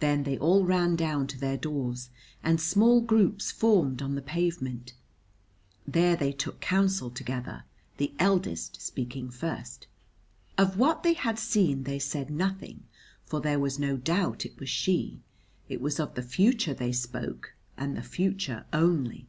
Then 0.00 0.22
they 0.22 0.38
all 0.38 0.64
ran 0.64 0.96
down 0.96 1.26
to 1.26 1.38
their 1.38 1.58
doors, 1.58 2.08
and 2.42 2.58
small 2.58 3.02
groups 3.02 3.50
formed 3.52 4.00
on 4.00 4.14
the 4.14 4.22
pavement; 4.22 4.94
there 5.86 6.16
they 6.16 6.32
took 6.32 6.62
counsel 6.62 7.10
together, 7.10 7.64
the 7.98 8.14
eldest 8.18 8.80
speaking 8.80 9.28
first. 9.28 9.86
Of 10.56 10.78
what 10.78 11.02
they 11.02 11.12
had 11.12 11.38
seen 11.38 11.82
they 11.82 11.98
said 11.98 12.30
nothing, 12.30 12.84
for 13.26 13.42
there 13.42 13.60
was 13.60 13.78
no 13.78 13.98
doubt 13.98 14.46
it 14.46 14.58
was 14.58 14.70
she; 14.70 15.20
it 15.68 15.82
was 15.82 16.00
of 16.00 16.14
the 16.14 16.22
future 16.22 16.72
they 16.72 16.92
spoke, 16.92 17.52
and 17.76 17.94
the 17.94 18.00
future 18.02 18.64
only. 18.72 19.28